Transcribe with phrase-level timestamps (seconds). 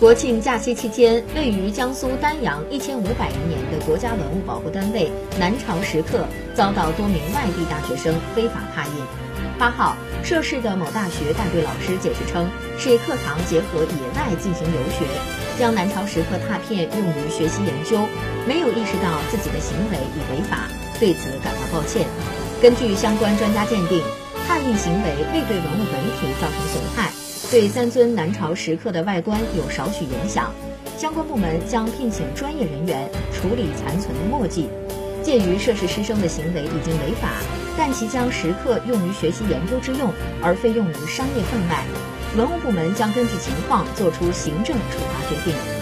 [0.00, 9.04] 国庆假期期间，位于江苏丹阳一千五百余年的国家文物保护单位南朝石刻遭到多名外地大学生非法拓印。
[9.58, 9.94] 八号，
[10.24, 15.04] 涉事的某大学带队老师解释称，是课堂结合野外进行游学，
[15.58, 18.00] 将南朝石刻拓片用于学习研究，
[18.48, 20.64] 没有意识到自己的行为已违法，
[20.98, 22.08] 对此感到抱歉。
[22.62, 24.00] 根据相关专家鉴定，
[24.48, 26.99] 拓印行为未对文物本体造成损害。
[27.50, 30.54] 对三尊南朝石刻的外观有少许影响，
[30.96, 34.68] 相关部门将聘请专业人员处理残存的墨迹。
[35.20, 37.28] 鉴于涉事师生的行为已经违法，
[37.76, 41.84] 但其将石刻用于学习研究之用，而非用于商业贩卖，
[42.36, 45.79] 文物部门将根据情况作出行政处罚决定。